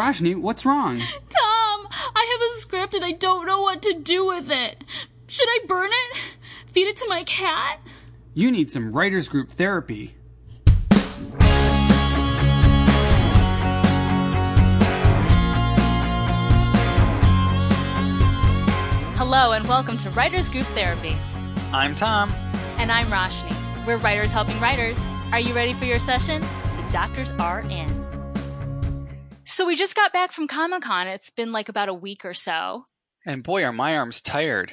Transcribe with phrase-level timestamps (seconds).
[0.00, 0.96] Rajni, what's wrong?
[0.96, 4.82] Tom, I have a script and I don't know what to do with it.
[5.26, 6.18] Should I burn it?
[6.72, 7.80] Feed it to my cat?
[8.32, 10.14] You need some writers group therapy.
[19.18, 21.14] Hello and welcome to Writers Group Therapy.
[21.74, 22.30] I'm Tom.
[22.78, 23.54] And I'm Roshni.
[23.86, 25.06] We're writers helping writers.
[25.30, 26.40] Are you ready for your session?
[26.40, 27.99] The doctors are in.
[29.50, 31.08] So we just got back from Comic Con.
[31.08, 32.84] It's been like about a week or so.
[33.26, 34.70] And boy, are my arms tired.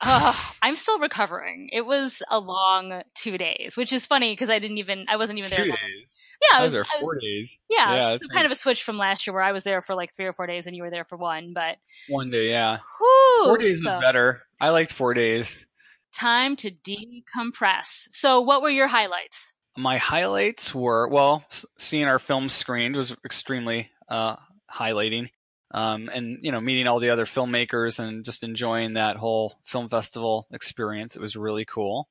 [0.00, 1.70] Uh, I'm still recovering.
[1.72, 5.38] It was a long two days, which is funny because I didn't even, I wasn't
[5.38, 5.64] even Two there.
[5.64, 6.12] days.
[6.42, 7.58] Yeah, I was, was I was four days.
[7.70, 9.80] Yeah, Yeah, it's it's kind of a switch from last year where I was there
[9.80, 11.50] for like three or four days and you were there for one.
[11.54, 12.78] But One day, yeah.
[12.98, 14.42] whew, Four days so is better.
[14.60, 15.64] I liked four days.
[16.12, 18.08] time to decompress.
[18.10, 19.54] So, what were your highlights?
[19.78, 21.44] My highlights were well,
[21.78, 24.36] seeing our film screened was extremely uh,
[24.72, 25.28] highlighting,
[25.72, 29.88] um, and you know, meeting all the other filmmakers and just enjoying that whole film
[29.88, 31.16] festival experience.
[31.16, 32.08] It was really cool.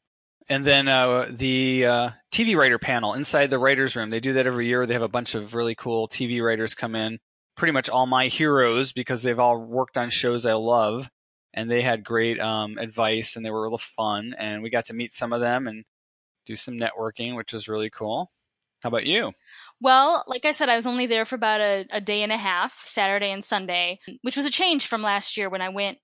[0.47, 4.11] And then uh, the uh, TV writer panel inside the writers' room.
[4.11, 4.85] They do that every year.
[4.85, 7.19] They have a bunch of really cool TV writers come in.
[7.55, 11.09] Pretty much all my heroes because they've all worked on shows I love,
[11.53, 14.35] and they had great um, advice and they were real fun.
[14.37, 15.85] And we got to meet some of them and
[16.45, 18.29] do some networking, which was really cool.
[18.81, 19.31] How about you?
[19.81, 22.37] Well, like I said, I was only there for about a, a day and a
[22.37, 25.99] half, Saturday and Sunday, which was a change from last year when I went.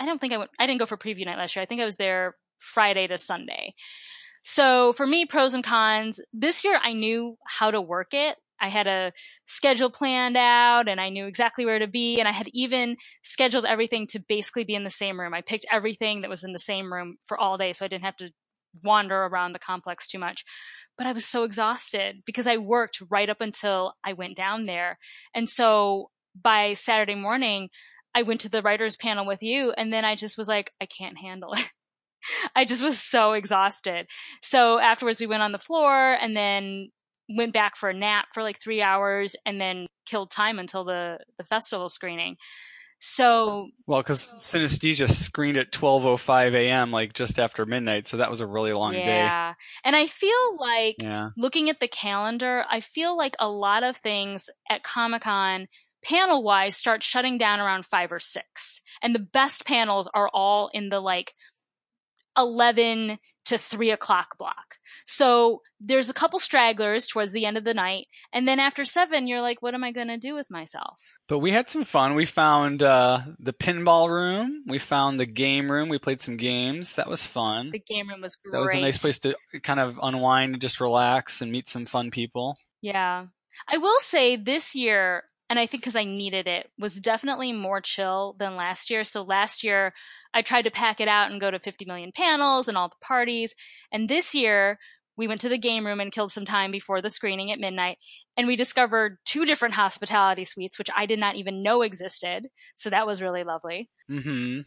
[0.00, 0.50] I don't think I went.
[0.58, 1.62] I didn't go for preview night last year.
[1.62, 3.74] I think I was there Friday to Sunday.
[4.42, 6.20] So for me, pros and cons.
[6.32, 8.36] This year, I knew how to work it.
[8.60, 9.12] I had a
[9.44, 12.18] schedule planned out and I knew exactly where to be.
[12.18, 15.34] And I had even scheduled everything to basically be in the same room.
[15.34, 18.04] I picked everything that was in the same room for all day so I didn't
[18.04, 18.30] have to
[18.84, 20.44] wander around the complex too much.
[20.98, 24.98] But I was so exhausted because I worked right up until I went down there.
[25.34, 27.68] And so by Saturday morning,
[28.14, 30.86] I went to the writers panel with you and then I just was like, I
[30.86, 31.72] can't handle it.
[32.56, 34.06] I just was so exhausted.
[34.42, 36.88] So afterwards, we went on the floor and then
[37.34, 41.18] went back for a nap for like three hours and then killed time until the,
[41.38, 42.36] the festival screening.
[42.98, 46.90] So Well, because Synesthesia screened at 12:05 a.m.
[46.90, 49.04] like just after midnight, so that was a really long day.
[49.04, 49.54] yeah.
[49.84, 50.96] And I feel like.
[50.98, 51.30] Yeah.
[51.36, 55.66] looking at the calendar, I feel like a lot of things at Comic Con
[56.04, 58.80] panel wise start shutting down around five or six.
[59.02, 61.32] And the best panels are all in the like
[62.36, 64.78] 11 to 3 o'clock block.
[65.04, 68.06] So there's a couple stragglers towards the end of the night.
[68.32, 71.16] And then after 7, you're like, what am I going to do with myself?
[71.28, 72.14] But we had some fun.
[72.14, 74.64] We found uh, the pinball room.
[74.66, 75.88] We found the game room.
[75.88, 76.96] We played some games.
[76.96, 77.70] That was fun.
[77.70, 78.52] The game room was great.
[78.52, 81.86] That was a nice place to kind of unwind and just relax and meet some
[81.86, 82.58] fun people.
[82.82, 83.26] Yeah.
[83.68, 87.80] I will say this year, and I think because I needed it, was definitely more
[87.80, 89.04] chill than last year.
[89.04, 89.92] So last year,
[90.36, 93.06] I tried to pack it out and go to 50 million panels and all the
[93.06, 93.54] parties.
[93.90, 94.78] And this year,
[95.16, 97.96] we went to the game room and killed some time before the screening at midnight.
[98.36, 102.48] And we discovered two different hospitality suites, which I did not even know existed.
[102.74, 103.88] So that was really lovely.
[104.10, 104.60] hmm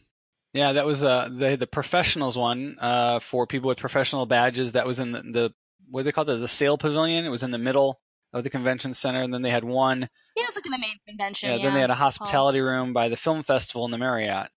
[0.52, 4.72] Yeah, that was uh, the the professionals one uh, for people with professional badges.
[4.72, 5.50] That was in the, the
[5.88, 7.24] what do they call it, the Sails Pavilion.
[7.24, 8.00] It was in the middle
[8.32, 10.08] of the convention center, and then they had one.
[10.36, 11.50] Yeah, it was like in the main convention.
[11.50, 14.50] Yeah, Yeah, then they had a hospitality room by the film festival in the Marriott.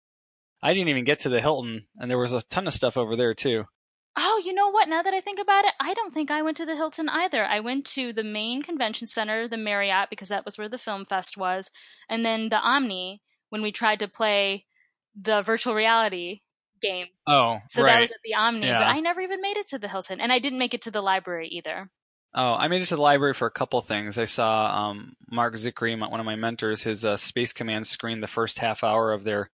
[0.64, 3.18] I didn't even get to the Hilton, and there was a ton of stuff over
[3.18, 3.66] there too.
[4.16, 4.88] Oh, you know what?
[4.88, 7.44] Now that I think about it, I don't think I went to the Hilton either.
[7.44, 11.04] I went to the main convention center, the Marriott, because that was where the film
[11.04, 11.70] fest was,
[12.08, 14.66] and then the Omni when we tried to play
[15.16, 16.40] the virtual reality
[16.82, 17.08] game.
[17.28, 17.94] Oh, So right.
[17.94, 20.32] that was at the Omni, but I never even made it to the Hilton, and
[20.32, 21.86] I didn't make it to the library either.
[22.36, 24.18] Oh, I made it to the library for a couple things.
[24.18, 28.28] I saw um, Marc Zicree, one of my mentors, his uh, Space Command screen the
[28.28, 29.52] first half hour of their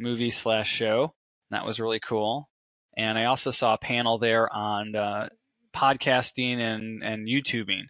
[0.00, 1.14] movie slash show.
[1.50, 2.48] That was really cool.
[2.96, 5.28] And I also saw a panel there on uh,
[5.74, 7.84] podcasting and, and YouTubing.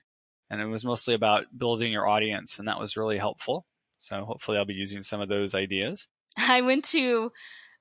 [0.50, 3.66] And it was mostly about building your audience, and that was really helpful.
[3.98, 6.08] So hopefully I'll be using some of those ideas.
[6.36, 7.30] I went to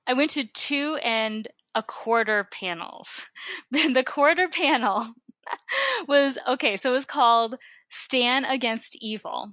[0.06, 3.30] I went to two and a quarter panels.
[3.70, 5.04] the quarter panel
[6.08, 7.56] was okay, so it was called
[7.88, 9.48] Stan Against Evil.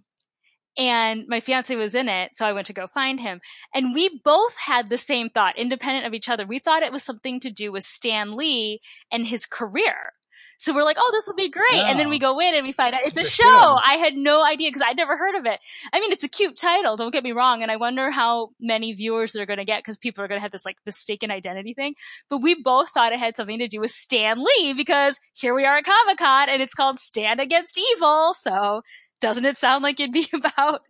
[0.78, 3.42] And my fiance was in it, so I went to go find him.
[3.74, 6.46] And we both had the same thought, independent of each other.
[6.46, 8.80] We thought it was something to do with Stan Lee
[9.12, 10.14] and his career.
[10.60, 11.84] So we're like, oh, this will be great.
[11.84, 13.44] And then we go in and we find out it's a show.
[13.44, 13.80] film.
[13.86, 15.60] I had no idea because I'd never heard of it.
[15.94, 16.98] I mean, it's a cute title.
[16.98, 17.62] Don't get me wrong.
[17.62, 20.42] And I wonder how many viewers they're going to get because people are going to
[20.42, 21.94] have this like mistaken identity thing.
[22.28, 25.66] But we both thought it had something to do with Stan Lee because here we
[25.66, 28.34] are at Comic Con and it's called Stan Against Evil.
[28.34, 28.82] So
[29.22, 30.82] Doesn't it sound like it'd be about?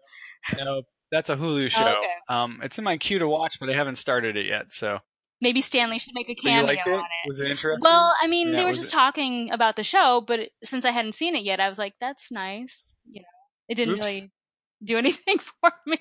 [0.57, 0.81] No,
[1.11, 1.85] that's a Hulu show.
[1.85, 2.07] Okay.
[2.29, 4.73] Um, it's in my queue to watch, but I haven't started it yet.
[4.73, 4.99] So,
[5.39, 6.79] Maybe Stan Lee should make a cameo it?
[6.87, 7.27] on it.
[7.27, 7.83] Was it interesting?
[7.87, 10.89] Well, I mean, Yeah, they were just it- talking about the show, but since I
[10.91, 13.27] hadn't seen it yet, I was like, "That's nice." You know,
[13.69, 13.99] it didn't Oops.
[14.01, 14.31] really
[14.83, 15.99] do anything for me.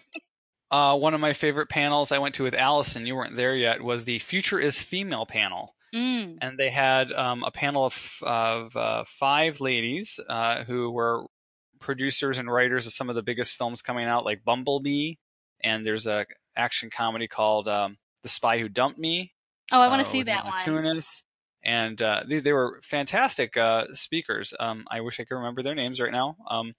[0.71, 3.83] uh, one of my favorite panels I went to with Allison, you weren't there yet,
[3.83, 5.75] was the Future is Female panel.
[5.95, 6.39] Mm.
[6.43, 11.25] and they had um, a panel of, of uh, five ladies uh, who were
[11.81, 15.15] producers and writers of some of the biggest films coming out, like Bumblebee,
[15.63, 16.27] and there's a
[16.57, 19.33] action comedy called um, The Spy Who Dumped Me.
[19.73, 20.65] Oh, I want uh, to see that one.
[20.65, 21.23] Kunis.
[21.65, 24.55] And uh, they, they were fantastic uh, speakers.
[24.59, 26.37] Um, I wish I could remember their names right now.
[26.49, 26.75] Um,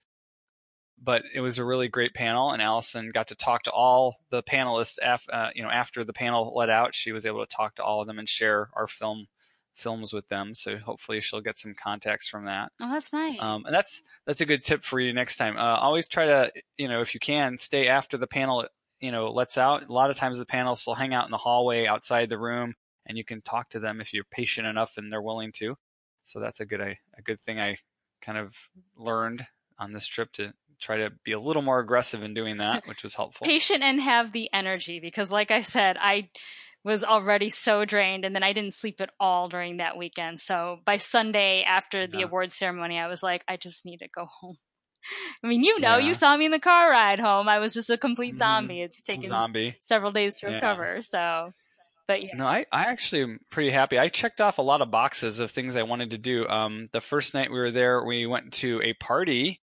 [1.01, 4.41] but it was a really great panel, and Allison got to talk to all the
[4.41, 4.97] panelists.
[5.03, 7.83] Af- uh, you know, after the panel let out, she was able to talk to
[7.83, 9.27] all of them and share our film
[9.77, 10.53] films with them.
[10.53, 12.71] So hopefully, she'll get some contacts from that.
[12.81, 13.38] Oh, that's nice.
[13.39, 15.57] Um, and that's that's a good tip for you next time.
[15.57, 18.65] Uh, always try to, you know, if you can, stay after the panel,
[19.00, 19.88] you know, lets out.
[19.88, 22.75] A lot of times the panelists will hang out in the hallway outside the room,
[23.06, 25.75] and you can talk to them if you're patient enough and they're willing to.
[26.24, 27.77] So that's a good a, a good thing I
[28.21, 28.53] kind of
[28.97, 29.45] learned
[29.79, 33.03] on this trip to try to be a little more aggressive in doing that, which
[33.03, 33.45] was helpful.
[33.45, 36.29] Patient and have the energy because, like I said, I
[36.83, 40.39] was already so drained, and then I didn't sleep at all during that weekend.
[40.41, 42.25] So by Sunday after the Yeah.
[42.25, 44.57] award ceremony, I was like, I just need to go home.
[45.44, 46.07] I mean, you know, Yeah.
[46.07, 47.47] you saw me in the car ride home.
[47.50, 48.39] I was just a complete Mhm.
[48.39, 48.81] zombie.
[48.81, 49.75] It's taken Zombie.
[49.81, 50.56] several days to Yeah.
[50.56, 51.01] recover.
[51.01, 51.51] So,
[52.07, 52.35] but yeah.
[52.35, 54.00] No, I, I actually am pretty happy.
[54.00, 56.47] I checked off a lot of boxes of things I wanted to do.
[56.47, 59.62] Um, the first night we were there, we went to a party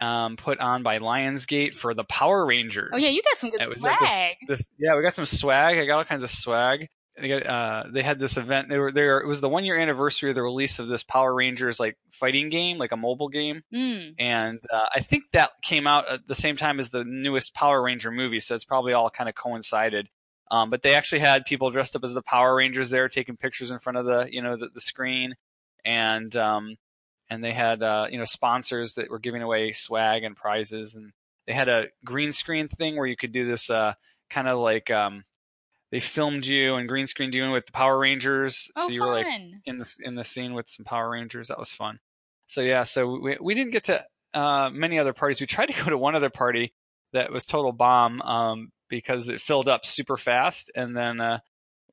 [0.00, 2.90] um, put on by Lionsgate for the Power Rangers.
[2.92, 4.34] Oh yeah, you got some good was at this- swag.
[4.48, 5.78] This, yeah, we got some swag.
[5.78, 6.88] I got all kinds of swag.
[7.18, 8.68] They got, uh, they had this event.
[8.68, 9.20] They were there.
[9.20, 12.50] It was the one year anniversary of the release of this Power Rangers like fighting
[12.50, 14.16] game, like a mobile game Mm.
[14.18, 17.82] and uh, I think that came out at the same time as the newest Power
[17.82, 20.10] Ranger movie, so it's probably all kind of coincided.
[20.50, 23.70] Um, but they actually had people dressed up as the Power Rangers there, taking pictures
[23.70, 25.36] in front of the you know the, the screen,
[25.86, 26.76] and um,
[27.30, 31.12] and they had uh, you know sponsors that were giving away swag and prizes, and
[31.46, 33.94] they had a green screen thing where you could do this uh,
[34.30, 35.24] kind of like um,
[35.92, 39.08] they filmed you and green screened you with the Power Rangers, Oh, so you fun.
[39.08, 39.26] were like
[39.64, 41.48] in the in the scene with some Power Rangers.
[41.48, 41.98] That was fun.
[42.48, 45.40] So yeah, so we we didn't get to uh, many other parties.
[45.40, 46.72] We tried to go to one other party
[47.12, 51.38] that was total bomb um, because it filled up super fast, and then uh,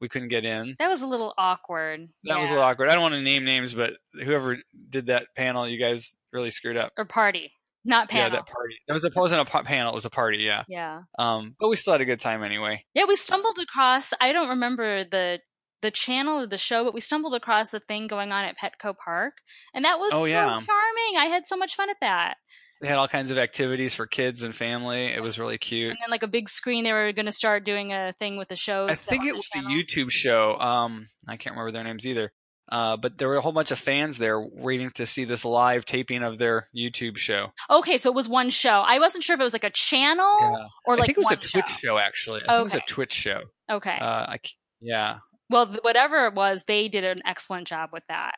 [0.02, 0.76] we couldn't get in.
[0.80, 2.08] that was a little awkward.
[2.26, 2.90] That was a little awkward.
[2.90, 4.58] I don't want to name names, but whoever
[4.90, 6.92] did that panel, you guys really screwed up.
[6.98, 7.54] Or party,
[7.86, 8.26] not panel.
[8.26, 8.76] Yeah, that party.
[8.88, 9.92] It was a, wasn't a panel.
[9.92, 10.40] It was a party.
[10.40, 10.64] Yeah.
[10.68, 11.02] yeah.
[11.18, 12.84] Um, but we still had a good time anyway.
[12.94, 14.14] Yeah, we stumbled across.
[14.20, 15.40] I don't remember the
[15.82, 18.96] the channel or the show, but we stumbled across a thing going on at Petco
[18.96, 19.34] Park,
[19.76, 20.46] and that was Oh, so yeah.
[20.48, 21.18] charming.
[21.18, 22.36] I had so much fun at that.
[22.84, 25.06] They had all kinds of activities for kids and family.
[25.06, 25.92] It was really cute.
[25.92, 28.50] And then like a big screen, they were going to start doing a thing with
[28.50, 28.90] the shows.
[28.90, 29.72] I think it was channel.
[29.72, 30.56] a YouTube show.
[30.56, 32.34] Um, I can't remember their names either.
[32.70, 35.86] Uh, but there were a whole bunch of fans there waiting to see this live
[35.86, 37.48] taping of their YouTube show.
[37.70, 38.84] Okay, so it was one show.
[38.86, 40.66] I wasn't sure if it was like a channel Yeah.
[40.86, 41.78] or like I think it was a Twitch show.
[41.82, 42.42] show, actually.
[42.46, 43.40] I think it was a Twitch show.
[43.72, 43.98] Okay.
[43.98, 44.40] Uh, I,
[44.82, 45.20] yeah,
[45.50, 48.34] well, whatever it was, they did an excellent job with that.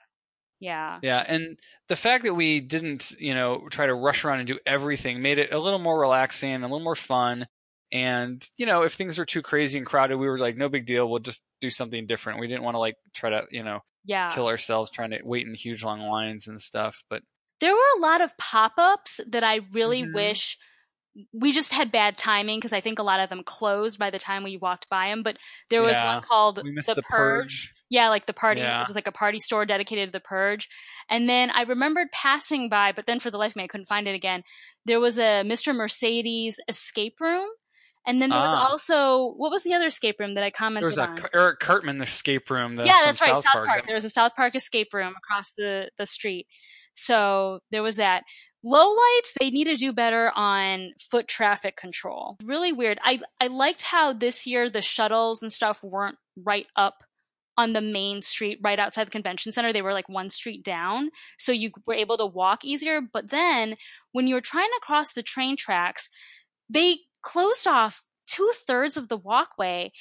[0.59, 0.99] Yeah.
[1.01, 1.59] yeah, and
[1.89, 5.37] the fact that we didn't, you know, try to rush around and do everything made
[5.37, 7.47] it a little more relaxing, a little more fun.
[7.91, 10.85] And you know, if things were too crazy and crowded, we were like, no big
[10.85, 11.09] deal.
[11.09, 12.39] We'll just do something different.
[12.39, 14.33] We didn't want to like try to, you know, Yeah.
[14.33, 17.03] kill ourselves trying to wait in huge long lines and stuff.
[17.09, 17.21] But
[17.59, 20.13] there were a lot of pop-ups that I really Mhm.
[20.13, 20.57] wish
[21.33, 24.17] we just had bad timing because I think a lot of them closed by the
[24.19, 25.23] time we walked by them.
[25.23, 25.37] But
[25.69, 26.15] there was Yeah.
[26.15, 27.69] one called we missed the, the, Purge.
[27.69, 27.73] purge.
[27.89, 28.61] Yeah, like the party.
[28.61, 28.81] Yeah.
[28.81, 30.67] It was like a party store dedicated to the Purge.
[31.09, 33.85] And then I remembered passing by, but then for the life of me, I couldn't
[33.85, 34.43] find it again.
[34.85, 35.73] There was a Mr.
[35.73, 37.47] Mercedes escape room.
[38.07, 38.67] And then there was Ah.
[38.69, 41.17] also, what was the other escape room that I There commented was a on?
[41.21, 42.75] K- Eric Cartman escape room.
[42.75, 43.33] The, yeah, that's right.
[43.35, 43.85] South, South Park.
[43.87, 46.45] There was a South Park escape room across the, the street.
[46.93, 48.23] So there was that.
[48.67, 52.35] Low lights, they need to do better on foot traffic control.
[52.43, 52.97] Really weird.
[53.03, 57.03] I, I liked how this year the shuttles and stuff weren't right up
[57.57, 59.71] on the main street right outside the convention center.
[59.71, 61.09] They were like one street down.
[61.37, 63.01] So you were able to walk easier.
[63.01, 63.75] But then
[64.13, 66.09] when you were trying to cross the train tracks,
[66.67, 69.91] they closed off two thirds of the walkway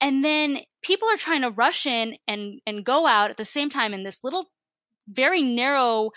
[0.00, 3.68] and then people are trying to rush in and and go out at the same
[3.68, 4.46] time in this little
[5.06, 6.10] very narrow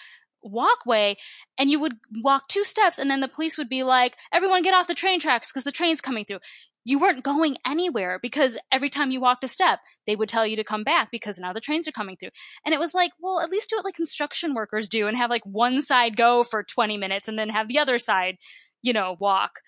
[0.47, 1.15] walkway
[1.57, 4.73] and you would walk two steps and then the police would be like everyone get
[4.73, 6.39] off the train tracks because the train's coming through
[6.87, 10.55] you weren't going anywhere because every time you walked a step, they would tell you
[10.55, 12.29] to come back because now the trains are coming through.
[12.65, 15.29] And it was like, well, at least do it like construction workers do and have
[15.29, 18.37] like one side go for 20 minutes and then have the other side,
[18.83, 19.59] you know, walk.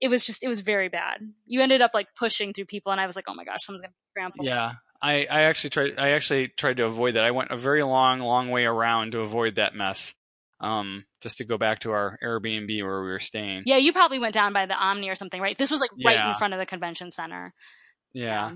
[0.00, 1.20] It was just, it was very bad.
[1.46, 3.82] You ended up like pushing through people, and I was like, oh my gosh, someone's
[3.82, 4.44] gonna trample.
[4.44, 5.92] Yeah, I, I actually tried.
[5.96, 7.24] I actually tried to avoid that.
[7.24, 10.12] I went a very long, long way around to avoid that mess.
[10.64, 13.64] Um, just to go back to our Airbnb where we were staying.
[13.66, 15.58] Yeah, you probably went down by the Omni or something, right?
[15.58, 16.28] This was like right Yeah.
[16.30, 17.52] in front of the convention center.
[18.14, 18.52] Yeah,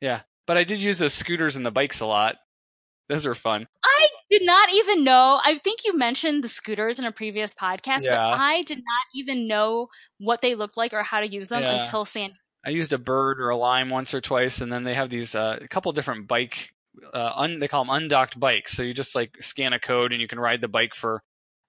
[0.00, 0.20] yeah.
[0.46, 2.36] But I did use those scooters and the bikes a lot.
[3.08, 3.66] Those are fun.
[3.84, 5.40] I did not even know.
[5.44, 9.48] I think you mentioned the scooters in a previous podcast, but I did not even
[9.48, 9.88] know
[10.18, 11.78] what they looked like or how to use them Yeah.
[11.78, 12.32] until San.
[12.64, 15.34] I used a bird or a lime once or twice, and then they have these
[15.34, 16.70] uh, a couple different bike.
[17.12, 18.72] Uh, un, they call them undocked bikes.
[18.72, 21.22] So you just like scan a code and you can ride the bike for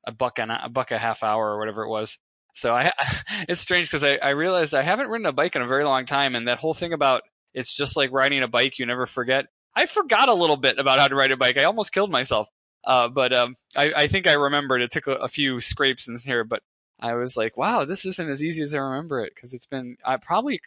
[0.05, 2.17] a buck and a, buck a half hour or whatever it was.
[2.53, 2.91] So I,
[3.49, 6.05] it's strange because I, I realized I haven't ridden a bike in a very long
[6.05, 7.23] time, and that whole thing about
[7.53, 9.45] it's just like riding a bike, you never forget.
[9.75, 11.57] I forgot a little bit about how to ride a bike.
[11.57, 12.47] I almost killed myself.
[12.83, 14.81] Uh, but um, I, I think I remembered.
[14.81, 16.63] It took a, a few scrapes in here, but
[16.99, 19.97] I was like, wow, this isn't as easy as I remember it because it's been
[20.05, 20.59] I probably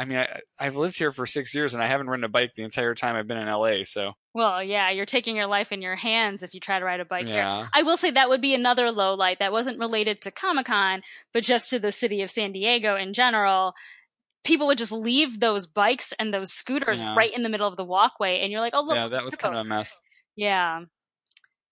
[0.00, 2.52] I mean, I, I've lived here for six years and I haven't ridden a bike
[2.56, 3.84] the entire time I've been in LA.
[3.84, 7.00] So Well, yeah, you're taking your life in your hands if you try to ride
[7.00, 7.36] a bike here.
[7.36, 10.66] yeah, I will say that would be another low light that wasn't related to Comic
[10.66, 11.02] Con,
[11.34, 13.74] but just to the city of San Diego in general.
[14.42, 17.14] People would just leave those bikes and those scooters Yeah.
[17.14, 19.34] right in the middle of the walkway, and you're like, "Oh, look, yeah, that was
[19.36, 19.94] kind of a mess.
[20.34, 20.80] yeah."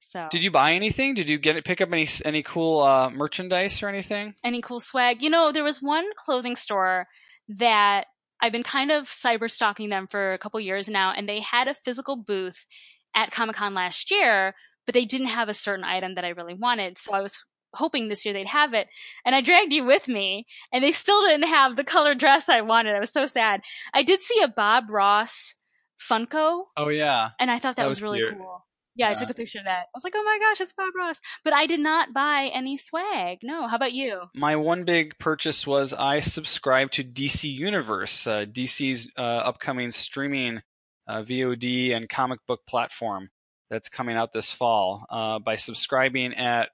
[0.00, 1.14] So, Did you buy anything?
[1.14, 1.64] Did you get it?
[1.64, 4.35] Pick up any any cool uh, merchandise or anything?
[4.44, 5.23] any cool swag?
[5.23, 7.06] You know, there was one clothing store
[7.49, 8.06] that
[8.40, 11.68] I've been kind of cyber stalking them for a couple years now, and they had
[11.68, 12.66] a physical booth
[13.14, 14.54] at Comic Con last year,
[14.87, 16.99] but they didn't have a certain item that I really wanted.
[16.99, 18.87] So I was hoping this year they'd have it.
[19.25, 22.61] And I dragged you with me, and they still didn't have the color dress I
[22.61, 22.95] wanted.
[22.95, 23.61] I was so sad.
[23.92, 25.54] I did see a Bob Ross
[25.99, 28.38] Funko, Oh yeah, and I thought that, That was, was really cute.
[28.38, 28.64] cool.
[28.99, 29.83] Yeah, I took a picture of that.
[29.85, 31.21] I was like, oh my gosh, it's Bob Ross.
[31.45, 33.38] But I did not buy any swag.
[33.43, 33.69] No.
[33.69, 34.23] How about you?
[34.35, 40.62] my one big purchase was I subscribed to DC Universe, uh, DC's uh, upcoming streaming
[41.07, 43.31] uh, VOD and comic book platform
[43.71, 45.07] that's coming out this fall.
[45.11, 46.71] Uh, by subscribing at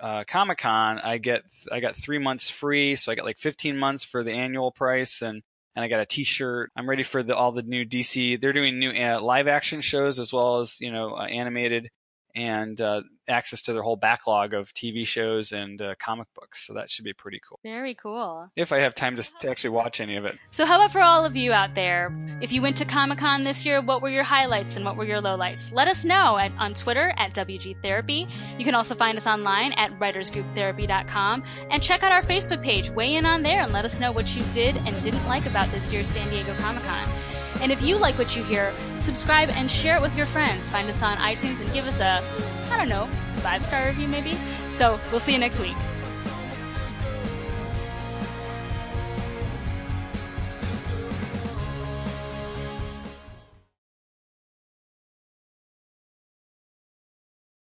[0.00, 3.76] uh, Comic Con, I get I got three months free, so I got like 15
[3.76, 5.42] months for the annual price, and
[5.76, 6.72] and I got a T-shirt.
[6.74, 8.40] I'm ready for the, all the new DC.
[8.40, 11.90] They're doing new uh, live action shows as well as you know uh, animated
[12.34, 16.66] and uh, access to their whole backlog of TV shows and uh, comic books.
[16.66, 17.58] So that should be pretty cool.
[17.62, 18.50] Very cool.
[18.56, 20.38] If I have time to, to actually watch any of it.
[20.50, 22.14] So, how about for all of you out there?
[22.40, 25.04] If you went to Comic Con this year, what were your highlights and what were
[25.04, 25.72] your lowlights?
[25.72, 28.26] Let us know at, on Twitter at WG Therapy.
[28.58, 32.90] You can also find us online at writersgrouptherapy.com and check out our Facebook page.
[32.90, 35.68] Weigh in on there and let us know what you did and didn't like about
[35.68, 37.08] this year's San Diego Comic Con.
[37.60, 40.70] And if you like what you hear, subscribe and share it with your friends.
[40.70, 42.22] Find us on iTunes and give us a,
[42.70, 43.08] I don't know,
[43.40, 44.36] five star review maybe.
[44.68, 45.76] So, we'll see you next week.